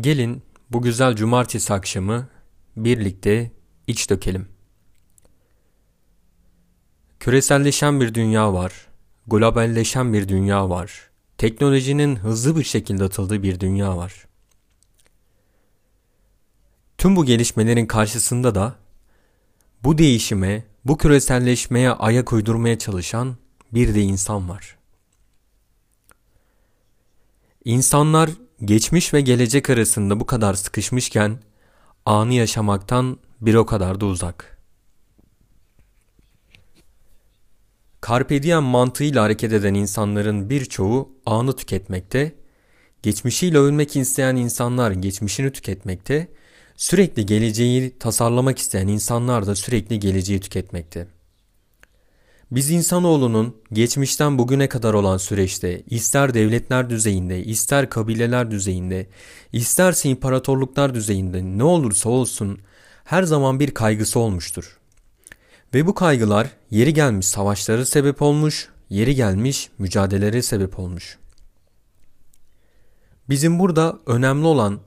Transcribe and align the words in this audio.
Gelin 0.00 0.42
bu 0.70 0.82
güzel 0.82 1.16
cumartesi 1.16 1.74
akşamı 1.74 2.28
birlikte 2.76 3.52
iç 3.86 4.10
dökelim. 4.10 4.48
Küreselleşen 7.20 8.00
bir 8.00 8.14
dünya 8.14 8.52
var. 8.52 8.86
Globalleşen 9.26 10.12
bir 10.12 10.28
dünya 10.28 10.70
var. 10.70 11.10
Teknolojinin 11.38 12.16
hızlı 12.16 12.56
bir 12.56 12.64
şekilde 12.64 13.04
atıldığı 13.04 13.42
bir 13.42 13.60
dünya 13.60 13.96
var. 13.96 14.26
Tüm 16.98 17.16
bu 17.16 17.24
gelişmelerin 17.24 17.86
karşısında 17.86 18.54
da 18.54 18.76
bu 19.84 19.98
değişime, 19.98 20.64
bu 20.84 20.98
küreselleşmeye 20.98 21.90
ayak 21.90 22.32
uydurmaya 22.32 22.78
çalışan 22.78 23.36
bir 23.72 23.94
de 23.94 24.00
insan 24.00 24.48
var. 24.48 24.78
İnsanlar 27.64 28.30
geçmiş 28.64 29.14
ve 29.14 29.20
gelecek 29.20 29.70
arasında 29.70 30.20
bu 30.20 30.26
kadar 30.26 30.54
sıkışmışken 30.54 31.38
anı 32.06 32.34
yaşamaktan 32.34 33.18
bir 33.40 33.54
o 33.54 33.66
kadar 33.66 34.00
da 34.00 34.06
uzak. 34.06 34.58
Carpe 38.08 38.42
diem 38.42 38.62
mantığıyla 38.62 39.22
hareket 39.22 39.52
eden 39.52 39.74
insanların 39.74 40.50
birçoğu 40.50 41.12
anı 41.26 41.56
tüketmekte, 41.56 42.34
geçmişiyle 43.02 43.58
övünmek 43.58 43.96
isteyen 43.96 44.36
insanlar 44.36 44.90
geçmişini 44.90 45.52
tüketmekte, 45.52 46.28
sürekli 46.76 47.26
geleceği 47.26 47.98
tasarlamak 47.98 48.58
isteyen 48.58 48.88
insanlar 48.88 49.46
da 49.46 49.54
sürekli 49.54 50.00
geleceği 50.00 50.40
tüketmekte. 50.40 51.06
Biz 52.50 52.70
insanoğlunun 52.70 53.56
geçmişten 53.72 54.38
bugüne 54.38 54.68
kadar 54.68 54.94
olan 54.94 55.16
süreçte 55.16 55.82
ister 55.90 56.34
devletler 56.34 56.90
düzeyinde, 56.90 57.44
ister 57.44 57.90
kabileler 57.90 58.50
düzeyinde, 58.50 59.06
isterse 59.52 60.08
imparatorluklar 60.08 60.94
düzeyinde 60.94 61.42
ne 61.42 61.64
olursa 61.64 62.10
olsun 62.10 62.58
her 63.04 63.22
zaman 63.22 63.60
bir 63.60 63.70
kaygısı 63.70 64.18
olmuştur. 64.20 64.78
Ve 65.74 65.86
bu 65.86 65.94
kaygılar 65.94 66.50
yeri 66.70 66.94
gelmiş 66.94 67.26
savaşlara 67.26 67.84
sebep 67.84 68.22
olmuş, 68.22 68.68
yeri 68.88 69.14
gelmiş 69.14 69.70
mücadelelere 69.78 70.42
sebep 70.42 70.78
olmuş. 70.78 71.18
Bizim 73.28 73.58
burada 73.58 73.98
önemli 74.06 74.46
olan 74.46 74.80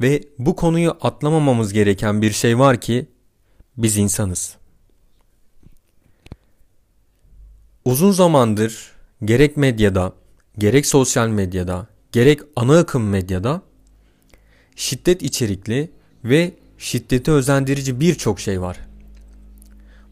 ve 0.00 0.22
bu 0.38 0.56
konuyu 0.56 0.96
atlamamamız 1.00 1.72
gereken 1.72 2.22
bir 2.22 2.32
şey 2.32 2.58
var 2.58 2.80
ki 2.80 3.06
biz 3.76 3.96
insanız. 3.96 4.59
Uzun 7.90 8.10
zamandır 8.10 8.92
gerek 9.24 9.56
medyada, 9.56 10.12
gerek 10.58 10.86
sosyal 10.86 11.28
medyada, 11.28 11.86
gerek 12.12 12.40
ana 12.56 12.78
akım 12.78 13.08
medyada 13.08 13.62
şiddet 14.76 15.22
içerikli 15.22 15.90
ve 16.24 16.52
şiddeti 16.78 17.30
özendirici 17.30 18.00
birçok 18.00 18.40
şey 18.40 18.60
var. 18.60 18.80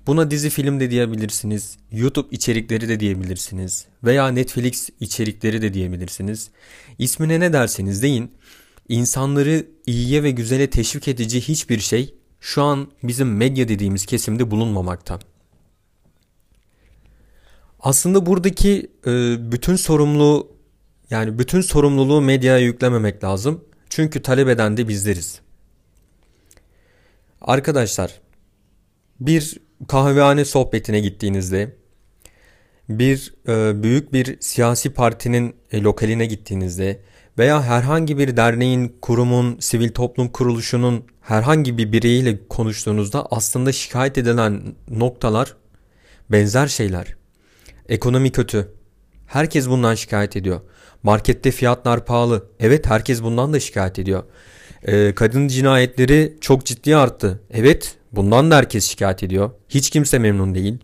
Buna 0.07 0.31
dizi 0.31 0.51
film 0.51 0.81
de 0.81 0.91
diyebilirsiniz, 0.91 1.79
YouTube 1.93 2.29
içerikleri 2.31 2.89
de 2.89 3.01
diyebilirsiniz 3.01 3.87
veya 4.05 4.29
Netflix 4.29 4.91
içerikleri 5.01 5.63
de 5.63 5.75
diyebilirsiniz. 5.75 6.51
İsmine 6.99 7.41
ne 7.41 7.53
derseniz 7.53 8.03
deyin, 8.03 8.33
insanları 8.89 9.67
iyiye 9.87 10.23
ve 10.23 10.31
güzele 10.31 10.71
teşvik 10.71 11.09
edici 11.09 11.41
hiçbir 11.41 11.79
şey 11.79 12.15
şu 12.41 12.63
an 12.63 12.91
bizim 13.03 13.37
medya 13.37 13.69
dediğimiz 13.69 14.07
kesimde 14.07 14.51
bulunmamakta. 14.51 15.19
Aslında 17.81 18.27
buradaki 18.27 18.91
e, 19.07 19.37
bütün 19.53 19.77
sorumluluğu 19.77 20.53
yani 21.11 21.39
bütün 21.39 21.61
sorumluluğu 21.61 22.21
medyaya 22.21 22.59
yüklememek 22.59 23.25
lazım. 23.25 23.65
Çünkü 23.91 24.23
talep 24.23 24.49
eden 24.49 24.77
de 24.77 24.89
bizleriz. 24.89 25.41
Arkadaşlar 27.41 28.21
bir 29.21 29.59
kahvehane 29.89 30.45
sohbetine 30.45 31.01
gittiğinizde 31.01 31.77
bir 32.89 33.35
e, 33.49 33.83
büyük 33.83 34.13
bir 34.13 34.37
siyasi 34.41 34.91
partinin 34.91 35.57
e, 35.73 35.83
lokaline 35.83 36.27
gittiğinizde 36.27 37.01
veya 37.39 37.63
herhangi 37.63 38.19
bir 38.19 38.37
derneğin, 38.37 38.97
kurumun, 39.03 39.59
sivil 39.61 39.89
toplum 39.89 40.29
kuruluşunun 40.29 41.05
herhangi 41.21 41.79
bir 41.79 41.93
bireyiyle 41.93 42.49
konuştuğunuzda 42.49 43.27
aslında 43.31 43.73
şikayet 43.73 44.19
edilen 44.19 44.63
noktalar 44.91 45.57
benzer 46.31 46.67
şeyler. 46.67 47.18
Ekonomi 47.89 48.33
kötü. 48.33 48.69
Herkes 49.27 49.69
bundan 49.69 49.95
şikayet 49.95 50.37
ediyor. 50.37 50.61
Markette 51.03 51.51
fiyatlar 51.51 52.05
pahalı. 52.05 52.47
Evet 52.61 52.87
herkes 52.87 53.23
bundan 53.23 53.53
da 53.53 53.61
şikayet 53.61 53.99
ediyor. 53.99 54.23
Ee, 54.83 55.15
kadın 55.15 55.49
cinayetleri 55.49 56.37
çok 56.41 56.67
ciddi 56.67 56.97
arttı. 56.97 57.43
Evet 57.51 57.97
bundan 58.13 58.51
da 58.51 58.57
herkes 58.57 58.91
şikayet 58.91 59.23
ediyor. 59.23 59.51
Hiç 59.69 59.91
kimse 59.91 60.19
memnun 60.19 60.55
değil. 60.55 60.79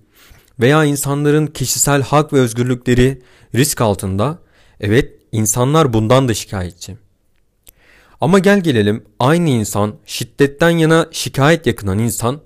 Veya 0.61 0.85
insanların 0.85 1.47
kişisel 1.47 2.03
hak 2.03 2.33
ve 2.33 2.41
özgürlükleri 2.41 3.23
risk 3.55 3.81
altında. 3.81 4.39
Evet 4.81 5.13
insanlar 5.33 5.93
bundan 5.93 6.29
da 6.29 6.35
şikayetçi. 6.35 6.97
Ama 8.21 8.39
gel 8.39 8.61
gelelim 8.61 9.05
aynı 9.21 9.51
insan 9.51 9.95
şiddetten 10.07 10.71
yana 10.71 11.07
şikayet 11.11 11.67
yakınan 11.67 11.99
insan 11.99 12.41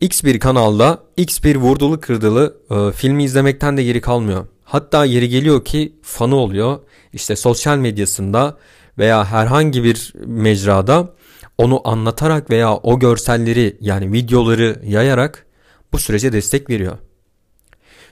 X 0.00 0.24
bir 0.24 0.40
kanalda 0.40 1.02
X 1.16 1.42
bir 1.44 1.56
vurdulu 1.56 2.00
kırdılı 2.00 2.56
e, 2.70 2.92
filmi 2.92 3.24
izlemekten 3.24 3.76
de 3.76 3.84
geri 3.84 4.00
kalmıyor. 4.00 4.46
Hatta 4.64 5.04
yeri 5.04 5.28
geliyor 5.28 5.64
ki 5.64 5.92
fanı 6.02 6.36
oluyor. 6.36 6.78
İşte 7.12 7.36
sosyal 7.36 7.78
medyasında 7.78 8.58
veya 8.98 9.24
herhangi 9.24 9.84
bir 9.84 10.12
mecrada 10.26 11.14
onu 11.58 11.88
anlatarak 11.88 12.50
veya 12.50 12.74
o 12.74 12.98
görselleri 12.98 13.76
yani 13.80 14.12
videoları 14.12 14.80
yayarak 14.84 15.46
bu 15.92 15.98
sürece 15.98 16.32
destek 16.32 16.70
veriyor. 16.70 16.98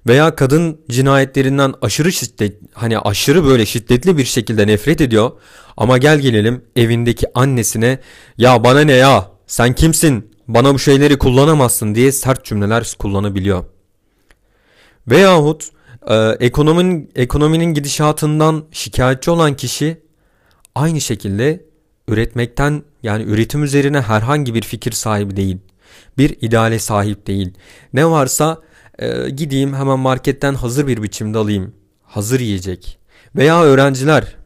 Veya 0.07 0.37
kadın 0.37 0.81
cinayetlerinden 0.91 1.75
aşırı 1.83 2.13
şiddet 2.13 2.57
hani 2.73 2.99
aşırı 2.99 3.45
böyle 3.45 3.67
şiddetli 3.67 4.19
bir 4.19 4.25
şekilde 4.25 4.67
nefret 4.67 5.01
ediyor. 5.01 5.31
Ama 5.77 5.99
gel 5.99 6.19
gelelim 6.19 6.65
evindeki 6.77 7.27
annesine 7.35 7.99
ya 8.39 8.65
bana 8.65 8.81
ne 8.81 8.93
ya 8.93 9.31
sen 9.47 9.75
kimsin 9.75 10.32
bana 10.55 10.75
bu 10.75 10.79
şeyleri 10.79 11.19
kullanamazsın 11.19 11.95
diye 11.95 12.13
sert 12.13 12.45
cümleler 12.45 12.95
kullanabiliyor. 12.99 13.65
Veyahut 15.09 15.71
e, 16.07 16.15
ekonominin, 16.41 17.11
ekonominin 17.15 17.75
gidişatından 17.75 18.65
şikayetçi 18.73 19.31
olan 19.31 19.57
kişi 19.57 20.03
aynı 20.75 21.01
şekilde 21.01 21.65
üretmekten 22.09 22.83
yani 23.03 23.23
üretim 23.23 23.65
üzerine 23.65 24.01
herhangi 24.01 24.55
bir 24.55 24.63
fikir 24.63 24.93
sahibi 24.93 25.37
değil. 25.37 25.59
Bir 26.19 26.37
ideale 26.41 26.79
sahip 26.79 27.27
değil. 27.27 27.55
Ne 27.93 28.07
varsa 28.07 28.59
e, 28.99 29.31
gideyim 29.31 29.75
hemen 29.75 29.99
marketten 29.99 30.55
hazır 30.55 30.87
bir 30.87 31.03
biçimde 31.03 31.39
alayım. 31.39 31.75
Hazır 32.03 32.41
yiyecek. 32.41 32.99
Veya 33.37 33.63
öğrenciler 33.63 34.37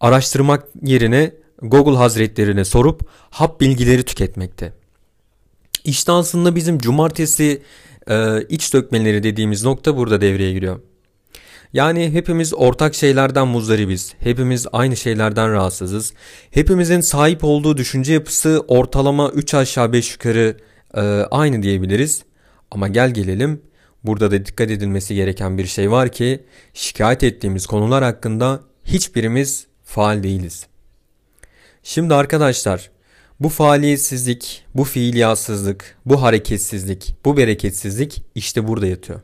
araştırmak 0.00 0.64
yerine 0.82 1.32
Google 1.62 1.96
hazretlerine 1.96 2.64
sorup 2.64 3.08
hap 3.30 3.60
bilgileri 3.60 4.02
tüketmekte. 4.02 4.72
İşte 5.86 6.12
aslında 6.12 6.54
bizim 6.56 6.78
cumartesi 6.78 7.62
e, 8.10 8.42
iç 8.48 8.74
dökmeleri 8.74 9.22
dediğimiz 9.22 9.64
nokta 9.64 9.96
burada 9.96 10.20
devreye 10.20 10.52
giriyor. 10.52 10.80
Yani 11.72 12.10
hepimiz 12.10 12.54
ortak 12.54 12.94
şeylerden 12.94 13.48
muzdaribiz. 13.48 14.14
Hepimiz 14.20 14.66
aynı 14.72 14.96
şeylerden 14.96 15.52
rahatsızız. 15.52 16.12
Hepimizin 16.50 17.00
sahip 17.00 17.44
olduğu 17.44 17.76
düşünce 17.76 18.12
yapısı 18.12 18.64
ortalama 18.68 19.30
3 19.30 19.54
aşağı 19.54 19.92
5 19.92 20.12
yukarı 20.12 20.56
e, 20.94 21.00
aynı 21.30 21.62
diyebiliriz. 21.62 22.24
Ama 22.70 22.88
gel 22.88 23.14
gelelim 23.14 23.62
burada 24.04 24.30
da 24.30 24.46
dikkat 24.46 24.70
edilmesi 24.70 25.14
gereken 25.14 25.58
bir 25.58 25.66
şey 25.66 25.90
var 25.90 26.08
ki 26.08 26.44
şikayet 26.74 27.22
ettiğimiz 27.22 27.66
konular 27.66 28.04
hakkında 28.04 28.60
hiçbirimiz 28.84 29.66
faal 29.84 30.22
değiliz. 30.22 30.66
Şimdi 31.82 32.14
arkadaşlar 32.14 32.90
bu 33.40 33.48
faaliyetsizlik, 33.48 34.64
bu 34.74 34.84
fiiliyatsızlık, 34.84 35.96
bu 36.06 36.22
hareketsizlik, 36.22 37.14
bu 37.24 37.36
bereketsizlik 37.36 38.22
işte 38.34 38.68
burada 38.68 38.86
yatıyor. 38.86 39.20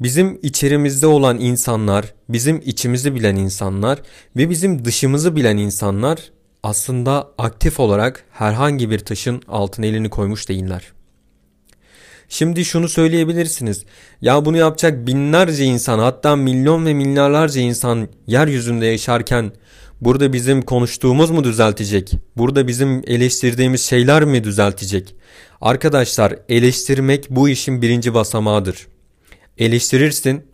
Bizim 0.00 0.38
içerimizde 0.42 1.06
olan 1.06 1.40
insanlar, 1.40 2.14
bizim 2.28 2.62
içimizi 2.64 3.14
bilen 3.14 3.36
insanlar 3.36 4.02
ve 4.36 4.50
bizim 4.50 4.84
dışımızı 4.84 5.36
bilen 5.36 5.56
insanlar 5.56 6.30
aslında 6.62 7.28
aktif 7.38 7.80
olarak 7.80 8.24
herhangi 8.30 8.90
bir 8.90 8.98
taşın 8.98 9.42
altına 9.48 9.86
elini 9.86 10.10
koymuş 10.10 10.48
değiller. 10.48 10.92
Şimdi 12.28 12.64
şunu 12.64 12.88
söyleyebilirsiniz. 12.88 13.84
Ya 14.20 14.44
bunu 14.44 14.56
yapacak 14.56 15.06
binlerce 15.06 15.64
insan 15.64 15.98
hatta 15.98 16.36
milyon 16.36 16.86
ve 16.86 16.94
milyarlarca 16.94 17.60
insan 17.60 18.08
yeryüzünde 18.26 18.86
yaşarken 18.86 19.52
Burada 20.00 20.32
bizim 20.32 20.62
konuştuğumuz 20.62 21.30
mu 21.30 21.44
düzeltecek? 21.44 22.12
Burada 22.36 22.68
bizim 22.68 23.02
eleştirdiğimiz 23.06 23.82
şeyler 23.82 24.24
mi 24.24 24.44
düzeltecek? 24.44 25.14
Arkadaşlar 25.60 26.34
eleştirmek 26.48 27.26
bu 27.30 27.48
işin 27.48 27.82
birinci 27.82 28.14
basamağıdır. 28.14 28.86
Eleştirirsin. 29.58 30.46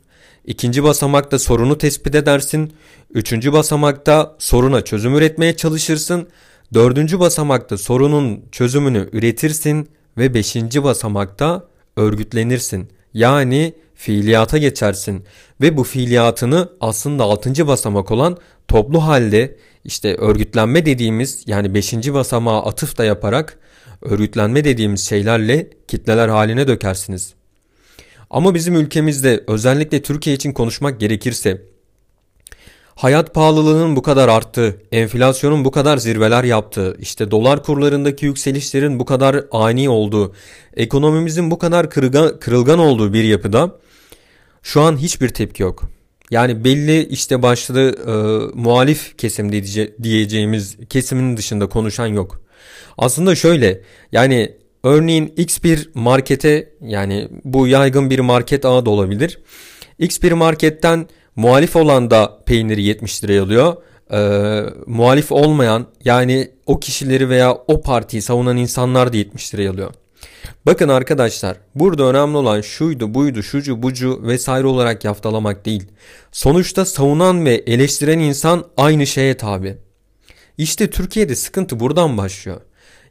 İkinci 0.46 0.82
basamakta 0.84 1.38
sorunu 1.38 1.78
tespit 1.78 2.14
edersin. 2.14 2.72
Üçüncü 3.14 3.52
basamakta 3.52 4.36
soruna 4.38 4.84
çözüm 4.84 5.14
üretmeye 5.14 5.56
çalışırsın. 5.56 6.28
Dördüncü 6.74 7.20
basamakta 7.20 7.78
sorunun 7.78 8.44
çözümünü 8.52 9.08
üretirsin. 9.12 9.88
Ve 10.18 10.34
beşinci 10.34 10.84
basamakta 10.84 11.68
örgütlenirsin. 11.96 12.88
Yani 13.14 13.74
fiiliyata 14.02 14.58
geçersin. 14.58 15.24
Ve 15.60 15.76
bu 15.76 15.84
fiiliyatını 15.84 16.68
aslında 16.80 17.24
altıncı 17.24 17.66
basamak 17.66 18.10
olan 18.10 18.36
toplu 18.68 19.02
halde 19.02 19.56
işte 19.84 20.14
örgütlenme 20.14 20.86
dediğimiz 20.86 21.44
yani 21.46 21.74
beşinci 21.74 22.14
basamağa 22.14 22.66
atıf 22.66 22.98
da 22.98 23.04
yaparak 23.04 23.58
örgütlenme 24.02 24.64
dediğimiz 24.64 25.08
şeylerle 25.08 25.70
kitleler 25.88 26.28
haline 26.28 26.68
dökersiniz. 26.68 27.34
Ama 28.30 28.54
bizim 28.54 28.76
ülkemizde 28.76 29.44
özellikle 29.46 30.02
Türkiye 30.02 30.36
için 30.36 30.52
konuşmak 30.52 31.00
gerekirse 31.00 31.62
hayat 32.94 33.34
pahalılığının 33.34 33.96
bu 33.96 34.02
kadar 34.02 34.28
arttığı, 34.28 34.82
enflasyonun 34.92 35.64
bu 35.64 35.70
kadar 35.70 35.96
zirveler 35.96 36.44
yaptığı, 36.44 36.96
işte 37.00 37.30
dolar 37.30 37.62
kurlarındaki 37.62 38.26
yükselişlerin 38.26 38.98
bu 38.98 39.04
kadar 39.04 39.44
ani 39.50 39.88
olduğu, 39.88 40.34
ekonomimizin 40.76 41.50
bu 41.50 41.58
kadar 41.58 41.90
kırılgan, 41.90 42.40
kırılgan 42.40 42.78
olduğu 42.78 43.12
bir 43.12 43.24
yapıda 43.24 43.82
şu 44.62 44.80
an 44.80 44.96
hiçbir 44.96 45.28
tepki 45.28 45.62
yok. 45.62 45.90
Yani 46.30 46.64
belli 46.64 47.04
işte 47.04 47.42
başlı 47.42 47.80
e, 48.06 48.12
muhalif 48.60 49.18
kesim 49.18 49.52
diyeceğimiz 50.02 50.76
kesimin 50.88 51.36
dışında 51.36 51.68
konuşan 51.68 52.06
yok. 52.06 52.40
Aslında 52.98 53.34
şöyle 53.34 53.80
yani 54.12 54.54
örneğin 54.84 55.34
X 55.36 55.62
bir 55.62 55.90
markete 55.94 56.72
yani 56.80 57.28
bu 57.44 57.66
yaygın 57.66 58.10
bir 58.10 58.18
market 58.18 58.64
ağı 58.64 58.86
da 58.86 58.90
olabilir. 58.90 59.38
X 59.98 60.22
bir 60.22 60.32
marketten 60.32 61.06
muhalif 61.36 61.76
olan 61.76 62.10
da 62.10 62.38
peyniri 62.46 62.82
70 62.82 63.24
liraya 63.24 63.42
alıyor. 63.42 63.76
Ee, 64.12 64.62
muhalif 64.86 65.32
olmayan 65.32 65.86
yani 66.04 66.50
o 66.66 66.80
kişileri 66.80 67.28
veya 67.28 67.54
o 67.54 67.80
partiyi 67.80 68.22
savunan 68.22 68.56
insanlar 68.56 69.12
da 69.12 69.16
70 69.16 69.54
liraya 69.54 69.70
alıyor. 69.70 69.94
Bakın 70.66 70.88
arkadaşlar 70.88 71.56
burada 71.74 72.04
önemli 72.04 72.36
olan 72.36 72.60
şuydu 72.60 73.14
buydu 73.14 73.42
şucu 73.42 73.82
bucu 73.82 74.20
vesaire 74.22 74.66
olarak 74.66 75.04
yaftalamak 75.04 75.64
değil. 75.64 75.86
Sonuçta 76.32 76.84
savunan 76.84 77.44
ve 77.44 77.54
eleştiren 77.54 78.18
insan 78.18 78.64
aynı 78.76 79.06
şeye 79.06 79.36
tabi. 79.36 79.76
İşte 80.58 80.90
Türkiye'de 80.90 81.34
sıkıntı 81.36 81.80
buradan 81.80 82.18
başlıyor. 82.18 82.60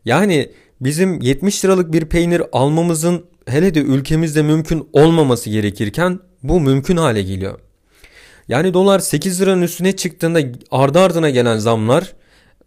Yani 0.05 0.51
bizim 0.81 1.21
70 1.21 1.65
liralık 1.65 1.93
bir 1.93 2.05
peynir 2.05 2.43
almamızın 2.51 3.25
hele 3.45 3.73
de 3.73 3.79
ülkemizde 3.79 4.41
mümkün 4.41 4.89
olmaması 4.93 5.49
gerekirken 5.49 6.19
bu 6.43 6.59
mümkün 6.59 6.97
hale 6.97 7.23
geliyor. 7.23 7.59
Yani 8.47 8.73
dolar 8.73 8.99
8 8.99 9.41
liranın 9.41 9.61
üstüne 9.61 9.95
çıktığında 9.95 10.41
ardı 10.71 10.99
ardına 10.99 11.29
gelen 11.29 11.57
zamlar 11.57 12.13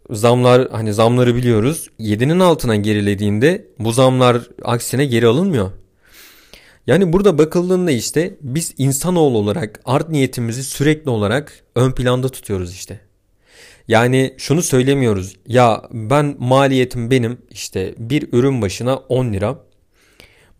zamlar 0.09 0.67
hani 0.71 0.93
zamları 0.93 1.35
biliyoruz 1.35 1.89
7'nin 1.99 2.39
altına 2.39 2.75
gerilediğinde 2.75 3.67
bu 3.79 3.91
zamlar 3.91 4.41
aksine 4.63 5.05
geri 5.05 5.27
alınmıyor. 5.27 5.71
Yani 6.87 7.13
burada 7.13 7.37
bakıldığında 7.37 7.91
işte 7.91 8.37
biz 8.41 8.73
insanoğlu 8.77 9.37
olarak 9.37 9.81
art 9.85 10.09
niyetimizi 10.09 10.63
sürekli 10.63 11.09
olarak 11.09 11.63
ön 11.75 11.91
planda 11.91 12.29
tutuyoruz 12.29 12.73
işte. 12.73 12.99
Yani 13.87 14.33
şunu 14.37 14.61
söylemiyoruz. 14.61 15.35
Ya 15.47 15.81
ben 15.91 16.35
maliyetim 16.39 17.11
benim 17.11 17.37
işte 17.51 17.95
bir 17.97 18.33
ürün 18.33 18.61
başına 18.61 18.95
10 18.95 19.33
lira. 19.33 19.59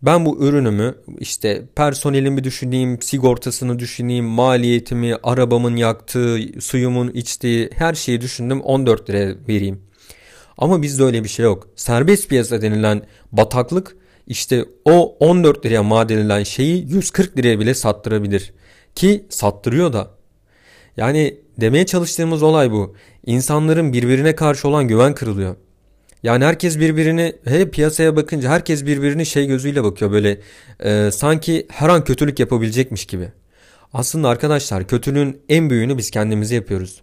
Ben 0.06 0.26
bu 0.26 0.44
ürünümü 0.44 0.94
işte 1.18 1.62
personelimi 1.76 2.44
düşüneyim, 2.44 3.02
sigortasını 3.02 3.78
düşüneyim, 3.78 4.24
maliyetimi, 4.24 5.16
arabamın 5.22 5.76
yaktığı, 5.76 6.38
suyumun 6.60 7.10
içtiği 7.10 7.70
her 7.74 7.94
şeyi 7.94 8.20
düşündüm 8.20 8.60
14 8.60 9.10
lira 9.10 9.34
vereyim. 9.48 9.82
Ama 10.58 10.82
bizde 10.82 11.04
öyle 11.04 11.24
bir 11.24 11.28
şey 11.28 11.44
yok. 11.44 11.68
Serbest 11.76 12.28
piyasa 12.28 12.62
denilen 12.62 13.02
bataklık 13.32 13.96
işte 14.26 14.64
o 14.84 15.16
14 15.20 15.66
liraya 15.66 15.82
mal 15.82 16.44
şeyi 16.44 16.88
140 16.88 17.38
liraya 17.38 17.60
bile 17.60 17.74
sattırabilir. 17.74 18.52
Ki 18.94 19.26
sattırıyor 19.28 19.92
da. 19.92 20.10
Yani 20.96 21.40
demeye 21.60 21.86
çalıştığımız 21.86 22.42
olay 22.42 22.70
bu. 22.72 22.96
İnsanların 23.26 23.92
birbirine 23.92 24.34
karşı 24.34 24.68
olan 24.68 24.88
güven 24.88 25.14
kırılıyor. 25.14 25.56
Yani 26.26 26.44
herkes 26.44 26.78
birbirini 26.78 27.32
he 27.44 27.70
piyasaya 27.70 28.16
bakınca 28.16 28.50
herkes 28.50 28.86
birbirini 28.86 29.26
şey 29.26 29.46
gözüyle 29.46 29.84
bakıyor 29.84 30.12
böyle 30.12 30.40
e, 30.80 31.10
sanki 31.10 31.66
her 31.70 31.88
an 31.88 32.04
kötülük 32.04 32.40
yapabilecekmiş 32.40 33.06
gibi. 33.06 33.28
Aslında 33.92 34.28
arkadaşlar 34.28 34.86
kötülüğün 34.86 35.40
en 35.48 35.70
büyüğünü 35.70 35.98
biz 35.98 36.10
kendimizi 36.10 36.54
yapıyoruz. 36.54 37.02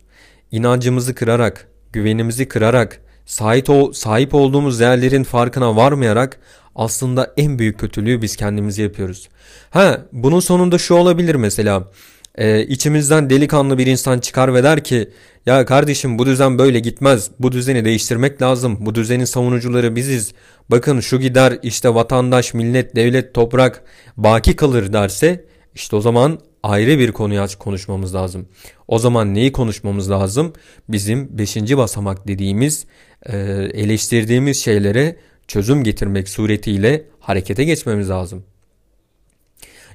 İnancımızı 0.52 1.16
kırarak, 1.16 1.68
güvenimizi 1.94 2.48
kırarak, 2.48 3.02
sahip, 3.26 3.70
ol, 3.70 3.94
sahip 3.94 4.34
olduğumuz 4.34 4.80
değerlerin 4.80 5.24
farkına 5.24 5.76
varmayarak 5.76 6.40
aslında 6.76 7.34
en 7.38 7.60
büyük 7.60 7.80
kötülüğü 7.80 8.22
biz 8.22 8.36
kendimizi 8.36 8.82
yapıyoruz. 8.82 9.30
Ha 9.70 10.02
bunun 10.12 10.40
sonunda 10.40 10.78
şu 10.78 10.94
olabilir 10.94 11.36
mesela 11.36 11.92
e, 12.36 12.66
içimizden 12.66 13.30
delikanlı 13.30 13.78
bir 13.78 13.88
insan 13.88 14.20
çıkar 14.20 14.54
ve 14.54 14.64
der 14.64 14.84
ki 14.84 15.10
ya 15.46 15.66
kardeşim 15.66 16.20
bu 16.20 16.26
düzen 16.26 16.60
böyle 16.60 16.80
gitmez. 16.80 17.32
Bu 17.40 17.52
düzeni 17.52 17.86
değiştirmek 17.86 18.42
lazım. 18.42 18.78
Bu 18.80 18.96
düzenin 18.96 19.26
savunucuları 19.26 19.96
biziz. 19.96 20.34
Bakın 20.72 21.00
şu 21.00 21.20
gider 21.20 21.60
işte 21.64 21.94
vatandaş, 21.94 22.54
millet, 22.54 22.96
devlet, 22.96 23.34
toprak 23.34 23.84
baki 24.18 24.56
kalır 24.56 24.94
derse 24.94 25.46
işte 25.76 25.96
o 25.96 26.02
zaman 26.02 26.40
ayrı 26.64 27.00
bir 27.00 27.12
konuyu 27.12 27.42
aç 27.42 27.56
konuşmamız 27.56 28.16
lazım. 28.16 28.48
O 28.88 29.00
zaman 29.00 29.34
neyi 29.34 29.52
konuşmamız 29.52 30.12
lazım? 30.12 30.54
Bizim 30.90 31.38
5. 31.38 31.58
basamak 31.58 32.28
dediğimiz 32.28 32.86
e, 33.26 33.38
eleştirdiğimiz 33.74 34.64
şeylere 34.64 35.16
çözüm 35.48 35.84
getirmek 35.84 36.30
suretiyle 36.30 37.06
harekete 37.20 37.64
geçmemiz 37.64 38.10
lazım. 38.10 38.44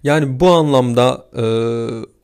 Yani 0.02 0.40
bu 0.40 0.50
anlamda 0.50 1.26
e, 1.37 1.44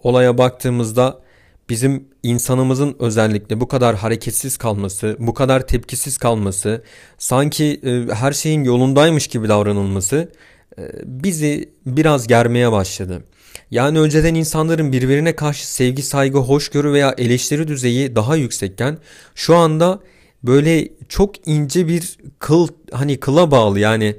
olaya 0.05 0.39
baktığımızda 0.39 1.21
bizim 1.69 2.09
insanımızın 2.23 2.97
özellikle 2.99 3.61
bu 3.61 3.69
kadar 3.69 3.97
hareketsiz 3.97 4.56
kalması, 4.56 5.17
bu 5.19 5.35
kadar 5.35 5.67
tepkisiz 5.67 6.19
kalması, 6.19 6.85
sanki 7.19 7.81
e, 7.85 8.15
her 8.15 8.33
şeyin 8.33 8.65
yolundaymış 8.65 9.27
gibi 9.27 9.49
davranılması 9.49 10.33
e, 10.79 10.83
bizi 11.05 11.69
biraz 11.87 12.27
germeye 12.27 12.73
başladı. 12.73 13.25
Yani 13.71 14.01
önceden 14.01 14.35
insanların 14.35 14.93
birbirine 14.93 15.37
karşı 15.37 15.73
sevgi, 15.73 16.03
saygı, 16.03 16.39
hoşgörü 16.39 16.93
veya 16.93 17.15
eleştiri 17.19 17.69
düzeyi 17.69 18.17
daha 18.17 18.37
yüksekken 18.37 18.99
şu 19.35 19.57
anda 19.57 20.00
böyle 20.43 20.88
çok 21.09 21.49
ince 21.49 21.88
bir 21.88 22.19
kıl 22.38 22.69
hani 22.93 23.21
kıla 23.21 23.50
bağlı 23.50 23.81
yani 23.81 24.17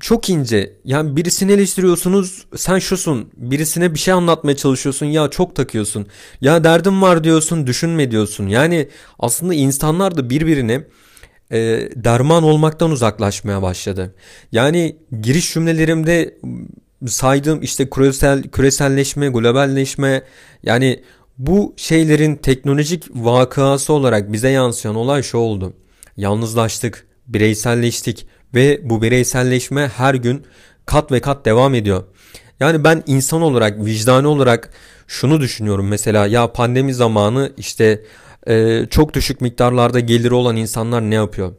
çok 0.00 0.30
ince. 0.30 0.76
Yani 0.84 1.16
birisini 1.16 1.52
eleştiriyorsunuz 1.52 2.46
sen 2.56 2.78
şusun. 2.78 3.30
Birisine 3.36 3.94
bir 3.94 3.98
şey 3.98 4.14
anlatmaya 4.14 4.56
çalışıyorsun 4.56 5.06
ya 5.06 5.28
çok 5.28 5.56
takıyorsun. 5.56 6.06
Ya 6.40 6.64
derdim 6.64 7.02
var 7.02 7.24
diyorsun 7.24 7.66
düşünme 7.66 8.10
diyorsun. 8.10 8.46
Yani 8.46 8.88
aslında 9.18 9.54
insanlar 9.54 10.16
da 10.16 10.30
birbirine 10.30 10.84
e, 11.52 11.58
derman 11.96 12.42
olmaktan 12.42 12.90
uzaklaşmaya 12.90 13.62
başladı. 13.62 14.14
Yani 14.52 14.96
giriş 15.22 15.54
cümlelerimde 15.54 16.38
saydığım 17.06 17.62
işte 17.62 17.90
küresel 17.90 18.42
küreselleşme, 18.42 19.28
globalleşme 19.28 20.22
yani 20.62 21.02
bu 21.38 21.74
şeylerin 21.76 22.36
teknolojik 22.36 23.04
vakası 23.14 23.92
olarak 23.92 24.32
bize 24.32 24.48
yansıyan 24.48 24.96
olay 24.96 25.22
şu 25.22 25.38
oldu. 25.38 25.72
Yalnızlaştık, 26.16 27.06
bireyselleştik 27.26 28.26
ve 28.54 28.80
bu 28.82 29.02
bireyselleşme 29.02 29.88
her 29.88 30.14
gün 30.14 30.46
kat 30.86 31.12
ve 31.12 31.20
kat 31.20 31.44
devam 31.44 31.74
ediyor. 31.74 32.04
Yani 32.60 32.84
ben 32.84 33.02
insan 33.06 33.42
olarak, 33.42 33.84
vicdani 33.84 34.26
olarak 34.26 34.70
şunu 35.06 35.40
düşünüyorum 35.40 35.88
mesela 35.88 36.26
ya 36.26 36.52
pandemi 36.52 36.94
zamanı 36.94 37.52
işte 37.56 38.02
e, 38.48 38.86
çok 38.90 39.14
düşük 39.14 39.40
miktarlarda 39.40 40.00
geliri 40.00 40.34
olan 40.34 40.56
insanlar 40.56 41.02
ne 41.02 41.14
yapıyor? 41.14 41.52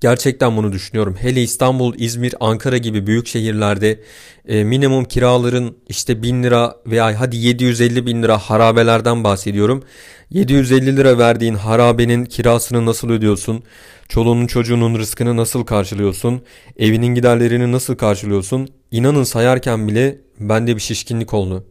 Gerçekten 0.00 0.56
bunu 0.56 0.72
düşünüyorum. 0.72 1.16
Hele 1.20 1.42
İstanbul, 1.42 1.94
İzmir, 1.98 2.34
Ankara 2.40 2.76
gibi 2.78 3.06
büyük 3.06 3.26
şehirlerde 3.26 4.00
e, 4.48 4.64
minimum 4.64 5.04
kiraların 5.04 5.76
işte 5.88 6.22
1000 6.22 6.42
lira 6.42 6.76
veya 6.86 7.20
hadi 7.20 7.36
750 7.36 8.06
bin 8.06 8.22
lira 8.22 8.38
harabelerden 8.38 9.24
bahsediyorum. 9.24 9.82
750 10.30 10.96
lira 10.96 11.18
verdiğin 11.18 11.54
harabenin 11.54 12.24
kirasını 12.24 12.86
nasıl 12.86 13.10
ödüyorsun? 13.10 13.62
Çoluğunun 14.08 14.46
çocuğunun 14.46 14.98
rızkını 14.98 15.36
nasıl 15.36 15.64
karşılıyorsun? 15.64 16.42
Evinin 16.78 17.14
giderlerini 17.14 17.72
nasıl 17.72 17.96
karşılıyorsun? 17.96 18.68
İnanın 18.90 19.24
sayarken 19.24 19.88
bile 19.88 20.18
bende 20.40 20.76
bir 20.76 20.80
şişkinlik 20.80 21.34
oldu. 21.34 21.66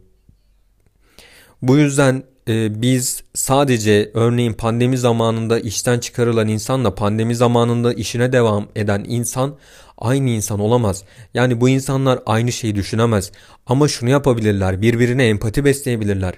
Bu 1.62 1.76
yüzden 1.76 2.22
e, 2.48 2.82
biz 2.82 3.22
sadece 3.34 4.10
örneğin 4.14 4.52
pandemi 4.52 4.98
zamanında 4.98 5.60
işten 5.60 5.98
çıkarılan 5.98 6.48
insanla 6.48 6.94
pandemi 6.94 7.36
zamanında 7.36 7.92
işine 7.92 8.32
devam 8.32 8.68
eden 8.76 9.04
insan 9.08 9.56
aynı 9.98 10.30
insan 10.30 10.60
olamaz. 10.60 11.04
Yani 11.34 11.60
bu 11.60 11.68
insanlar 11.68 12.18
aynı 12.26 12.52
şeyi 12.52 12.74
düşünemez. 12.74 13.32
Ama 13.66 13.88
şunu 13.88 14.10
yapabilirler, 14.10 14.82
birbirine 14.82 15.28
empati 15.28 15.64
besleyebilirler. 15.64 16.34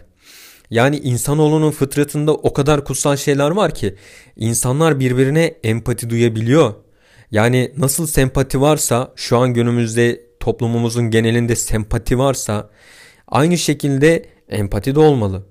Yani 0.70 0.98
insanoğlunun 0.98 1.70
fıtratında 1.70 2.34
o 2.34 2.52
kadar 2.52 2.84
kutsal 2.84 3.16
şeyler 3.16 3.50
var 3.50 3.74
ki 3.74 3.94
insanlar 4.36 5.00
birbirine 5.00 5.44
empati 5.64 6.10
duyabiliyor. 6.10 6.74
Yani 7.30 7.72
nasıl 7.76 8.06
sempati 8.06 8.60
varsa 8.60 9.12
şu 9.16 9.38
an 9.38 9.54
günümüzde 9.54 10.20
toplumumuzun 10.40 11.10
genelinde 11.10 11.56
sempati 11.56 12.18
varsa 12.18 12.70
aynı 13.28 13.58
şekilde 13.58 14.26
empati 14.48 14.94
de 14.94 15.00
olmalı. 15.00 15.49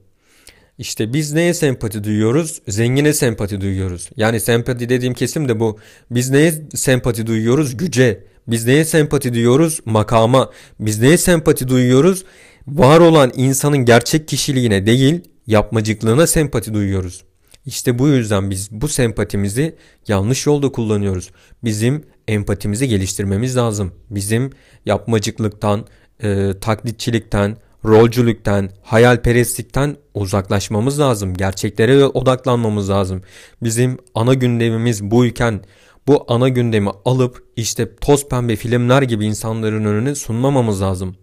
İşte 0.79 1.13
biz 1.13 1.33
neye 1.33 1.53
sempati 1.53 2.03
duyuyoruz? 2.03 2.61
Zengine 2.67 3.13
sempati 3.13 3.61
duyuyoruz. 3.61 4.09
Yani 4.17 4.39
sempati 4.39 4.89
dediğim 4.89 5.13
kesim 5.13 5.49
de 5.49 5.59
bu. 5.59 5.79
Biz 6.11 6.29
neye 6.29 6.53
sempati 6.75 7.27
duyuyoruz? 7.27 7.77
Güce. 7.77 8.23
Biz 8.47 8.65
neye 8.65 8.85
sempati 8.85 9.33
duyuyoruz? 9.33 9.79
Makama. 9.85 10.51
Biz 10.79 11.01
neye 11.01 11.17
sempati 11.17 11.67
duyuyoruz? 11.67 12.23
Var 12.67 12.99
olan 12.99 13.31
insanın 13.35 13.77
gerçek 13.77 14.27
kişiliğine 14.27 14.85
değil, 14.85 15.21
yapmacıklığına 15.47 16.27
sempati 16.27 16.73
duyuyoruz. 16.73 17.23
İşte 17.65 17.99
bu 17.99 18.07
yüzden 18.07 18.49
biz 18.49 18.71
bu 18.71 18.87
sempatimizi 18.87 19.75
yanlış 20.07 20.45
yolda 20.45 20.71
kullanıyoruz. 20.71 21.31
Bizim 21.63 22.03
empatimizi 22.27 22.87
geliştirmemiz 22.87 23.57
lazım. 23.57 23.91
Bizim 24.09 24.49
yapmacıklıktan, 24.85 25.87
e, 26.23 26.53
taklitçilikten, 26.61 27.57
rolcülükten, 27.85 28.69
hayalperestlikten 28.83 29.97
uzaklaşmamız 30.13 30.99
lazım. 30.99 31.33
Gerçeklere 31.33 32.05
odaklanmamız 32.05 32.89
lazım. 32.89 33.21
Bizim 33.63 33.97
ana 34.15 34.33
gündemimiz 34.33 35.03
buyken 35.03 35.61
bu 36.07 36.25
ana 36.27 36.49
gündemi 36.49 36.89
alıp 37.05 37.43
işte 37.55 37.95
toz 37.95 38.29
pembe 38.29 38.55
filmler 38.55 39.01
gibi 39.01 39.25
insanların 39.25 39.85
önüne 39.85 40.15
sunmamamız 40.15 40.81
lazım. 40.81 41.15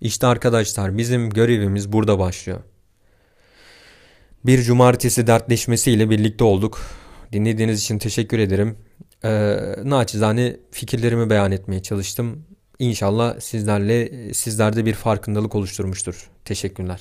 İşte 0.00 0.26
arkadaşlar 0.26 0.98
bizim 0.98 1.30
görevimiz 1.30 1.92
burada 1.92 2.18
başlıyor. 2.18 2.60
Bir 4.46 4.62
cumartesi 4.62 5.26
dertleşmesiyle 5.26 6.10
birlikte 6.10 6.44
olduk. 6.44 6.80
Dinlediğiniz 7.32 7.82
için 7.82 7.98
teşekkür 7.98 8.38
ederim. 8.38 8.78
Ee, 9.24 9.56
naçizane 9.84 10.56
fikirlerimi 10.70 11.30
beyan 11.30 11.52
etmeye 11.52 11.82
çalıştım. 11.82 12.46
İnşallah 12.78 13.40
sizlerle 13.40 14.34
sizlerde 14.34 14.86
bir 14.86 14.94
farkındalık 14.94 15.54
oluşturmuştur. 15.54 16.30
Teşekkürler. 16.44 17.00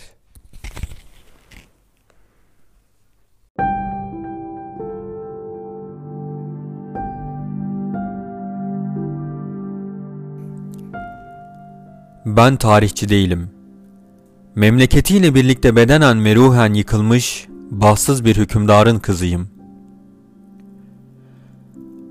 Ben 12.25 12.55
tarihçi 12.57 13.09
değilim. 13.09 13.49
Memleketiyle 14.55 15.35
birlikte 15.35 15.75
bedenen 15.75 16.25
ve 16.25 16.35
ruhen 16.35 16.73
yıkılmış, 16.73 17.47
bahtsız 17.71 18.25
bir 18.25 18.35
hükümdarın 18.35 18.99
kızıyım. 18.99 19.49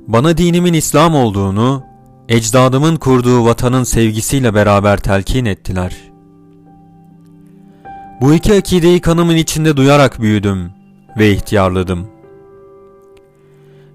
Bana 0.06 0.38
dinimin 0.38 0.72
İslam 0.72 1.14
olduğunu, 1.14 1.84
ecdadımın 2.28 2.96
kurduğu 2.96 3.44
vatanın 3.44 3.84
sevgisiyle 3.84 4.54
beraber 4.54 5.00
telkin 5.00 5.44
ettiler. 5.44 5.96
Bu 8.20 8.34
iki 8.34 8.54
akideyi 8.54 9.00
kanımın 9.00 9.36
içinde 9.36 9.76
duyarak 9.76 10.20
büyüdüm 10.20 10.70
ve 11.18 11.32
ihtiyarladım. 11.32 12.06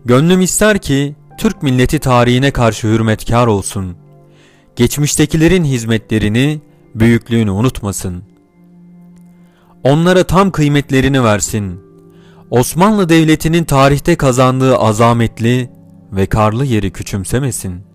Gönlüm 0.06 0.42
ister 0.42 0.78
ki 0.80 1.16
Türk 1.38 1.64
milleti 1.64 2.00
tarihine 2.00 2.52
karşı 2.52 2.88
hürmetkar 2.88 3.48
olsun. 3.48 3.96
Geçmiştekilerin 4.76 5.64
hizmetlerini, 5.64 6.62
büyüklüğünü 6.96 7.52
unutmasın. 7.52 8.24
Onlara 9.84 10.24
tam 10.24 10.52
kıymetlerini 10.52 11.24
versin. 11.24 11.80
Osmanlı 12.52 13.10
Devleti'nin 13.10 13.64
tarihte 13.64 14.16
kazandığı 14.16 14.78
azametli 14.78 15.70
ve 16.12 16.26
karlı 16.26 16.66
yeri 16.66 16.92
küçümsemesin. 16.92 17.89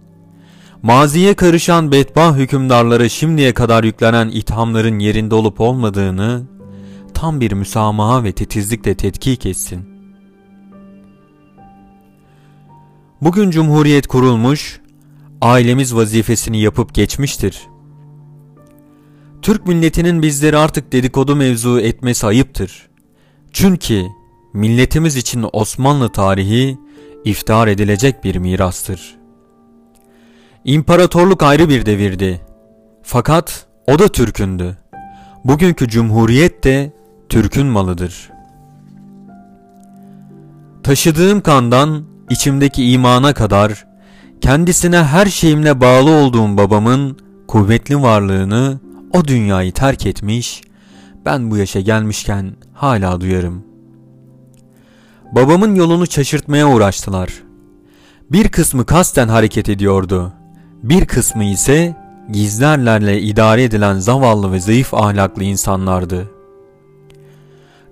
Maziye 0.85 1.35
karışan 1.35 1.93
bedbah 1.93 2.37
hükümdarlara 2.37 3.09
şimdiye 3.09 3.55
kadar 3.55 3.85
yüklenen 3.85 4.29
ithamların 4.29 4.99
yerinde 4.99 5.35
olup 5.35 5.61
olmadığını 5.61 6.43
tam 7.15 7.41
bir 7.41 7.53
müsamaha 7.53 8.25
ve 8.25 8.33
titizlikle 8.33 8.95
tetkik 8.95 9.47
etsin. 9.47 9.89
Bugün 13.21 13.51
Cumhuriyet 13.51 14.07
kurulmuş, 14.07 14.81
ailemiz 15.41 15.95
vazifesini 15.95 16.61
yapıp 16.61 16.95
geçmiştir. 16.95 17.63
Türk 19.43 19.67
milletinin 19.67 20.23
bizleri 20.23 20.57
artık 20.57 20.93
dedikodu 20.93 21.37
mevzu 21.37 21.81
etmesi 21.81 22.27
ayıptır. 22.27 22.89
Çünkü 23.53 24.03
milletimiz 24.53 25.17
için 25.17 25.47
Osmanlı 25.53 26.13
tarihi 26.13 26.79
iftihar 27.25 27.69
edilecek 27.69 28.25
bir 28.25 28.37
mirastır.'' 28.37 29.24
İmparatorluk 30.65 31.43
ayrı 31.43 31.69
bir 31.69 31.87
devirdi. 31.87 32.41
Fakat 33.03 33.67
o 33.87 33.99
da 33.99 34.09
Türk'ündü. 34.09 34.77
Bugünkü 35.45 35.89
cumhuriyet 35.89 36.65
de 36.65 36.93
Türk'ün 37.29 37.67
malıdır. 37.67 38.31
Taşıdığım 40.83 41.41
kandan 41.41 42.05
içimdeki 42.31 42.91
imana 42.91 43.35
kadar 43.35 43.87
kendisine 44.41 45.03
her 45.03 45.27
şeyimle 45.27 45.81
bağlı 45.81 46.11
olduğum 46.11 46.57
babamın 46.57 47.19
kuvvetli 47.49 48.03
varlığını 48.03 48.81
o 49.13 49.25
dünyayı 49.25 49.73
terk 49.73 50.07
etmiş, 50.07 50.63
ben 51.25 51.51
bu 51.51 51.57
yaşa 51.57 51.81
gelmişken 51.81 52.57
hala 52.75 53.21
duyarım. 53.21 53.65
Babamın 55.33 55.75
yolunu 55.75 56.07
şaşırtmaya 56.07 56.69
uğraştılar. 56.69 57.31
Bir 58.33 58.49
kısmı 58.49 58.87
kasten 58.87 59.29
hareket 59.29 59.69
ediyordu 59.69 60.33
bir 60.85 61.07
kısmı 61.07 61.45
ise 61.45 61.97
gizlerlerle 62.33 63.21
idare 63.21 63.65
edilen 63.65 63.99
zavallı 63.99 64.53
ve 64.53 64.61
zayıf 64.61 64.95
ahlaklı 64.95 65.45
insanlardı. 65.45 66.31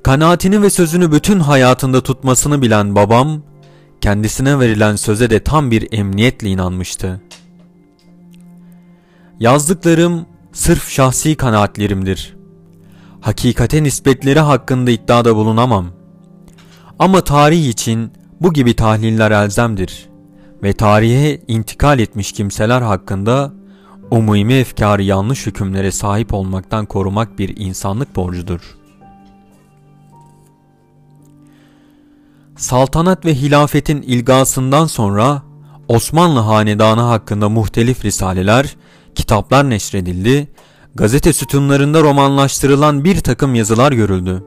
Kanaatini 0.02 0.62
ve 0.62 0.70
sözünü 0.70 1.12
bütün 1.12 1.40
hayatında 1.40 2.00
tutmasını 2.00 2.62
bilen 2.62 2.94
babam, 2.94 3.42
kendisine 4.00 4.58
verilen 4.58 4.96
söze 4.96 5.30
de 5.30 5.44
tam 5.44 5.70
bir 5.70 5.88
emniyetle 5.92 6.48
inanmıştı. 6.48 7.20
Yazdıklarım 9.40 10.26
sırf 10.52 10.88
şahsi 10.88 11.36
kanaatlerimdir. 11.36 12.36
Hakikate 13.20 13.82
nispetleri 13.82 14.40
hakkında 14.40 14.90
iddiada 14.90 15.36
bulunamam. 15.36 15.86
Ama 16.98 17.24
tarih 17.24 17.68
için 17.68 18.12
bu 18.40 18.52
gibi 18.52 18.76
tahliller 18.76 19.30
elzemdir.'' 19.30 20.11
Ve 20.62 20.72
tarihe 20.72 21.40
intikal 21.48 21.98
etmiş 21.98 22.32
kimseler 22.32 22.82
hakkında 22.82 23.52
umumi 24.10 24.54
efkarı 24.54 25.02
yanlış 25.02 25.46
hükümlere 25.46 25.92
sahip 25.92 26.34
olmaktan 26.34 26.86
korumak 26.86 27.38
bir 27.38 27.56
insanlık 27.56 28.16
borcudur. 28.16 28.60
Saltanat 32.56 33.24
ve 33.24 33.34
hilafetin 33.34 34.02
ilgasından 34.02 34.86
sonra 34.86 35.42
Osmanlı 35.88 36.40
hanedanı 36.40 37.00
hakkında 37.00 37.48
muhtelif 37.48 38.04
risaleler, 38.04 38.76
kitaplar 39.14 39.70
neşredildi, 39.70 40.48
gazete 40.94 41.32
sütunlarında 41.32 42.02
romanlaştırılan 42.02 43.04
bir 43.04 43.20
takım 43.20 43.54
yazılar 43.54 43.92
görüldü. 43.92 44.44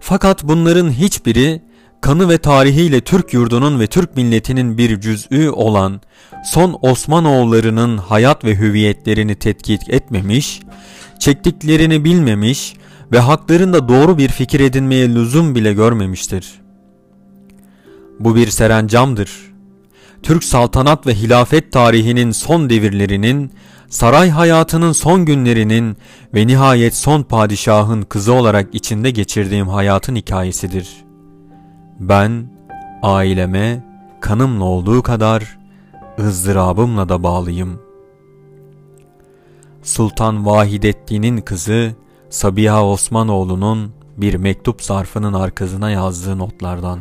Fakat 0.00 0.44
bunların 0.44 0.90
hiçbiri 0.90 1.62
kanı 2.00 2.28
ve 2.28 2.38
tarihiyle 2.38 3.00
Türk 3.00 3.34
yurdunun 3.34 3.80
ve 3.80 3.86
Türk 3.86 4.16
milletinin 4.16 4.78
bir 4.78 5.00
cüz'ü 5.00 5.50
olan 5.50 6.00
son 6.44 6.78
Osmanoğullarının 6.82 7.98
hayat 7.98 8.44
ve 8.44 8.56
hüviyetlerini 8.56 9.34
tetkik 9.34 9.80
etmemiş, 9.88 10.60
çektiklerini 11.20 12.04
bilmemiş 12.04 12.74
ve 13.12 13.18
haklarında 13.18 13.88
doğru 13.88 14.18
bir 14.18 14.28
fikir 14.28 14.60
edinmeye 14.60 15.14
lüzum 15.14 15.54
bile 15.54 15.72
görmemiştir. 15.72 16.52
Bu 18.20 18.36
bir 18.36 18.50
serencamdır. 18.50 19.30
Türk 20.22 20.44
saltanat 20.44 21.06
ve 21.06 21.14
hilafet 21.14 21.72
tarihinin 21.72 22.30
son 22.30 22.70
devirlerinin, 22.70 23.52
saray 23.88 24.30
hayatının 24.30 24.92
son 24.92 25.24
günlerinin 25.24 25.96
ve 26.34 26.46
nihayet 26.46 26.96
son 26.96 27.22
padişahın 27.22 28.02
kızı 28.02 28.32
olarak 28.32 28.74
içinde 28.74 29.10
geçirdiğim 29.10 29.68
hayatın 29.68 30.16
hikayesidir.'' 30.16 31.07
Ben 32.00 32.46
aileme 33.02 33.84
kanımla 34.20 34.64
olduğu 34.64 35.02
kadar 35.02 35.58
ızdırabımla 36.18 37.08
da 37.08 37.22
bağlıyım. 37.22 37.82
Sultan 39.82 40.46
Vahidettin'in 40.46 41.40
kızı 41.40 41.94
Sabiha 42.30 42.84
Osmanoğlu'nun 42.84 43.92
bir 44.16 44.34
mektup 44.34 44.82
zarfının 44.82 45.32
arkasına 45.32 45.90
yazdığı 45.90 46.38
notlardan. 46.38 46.98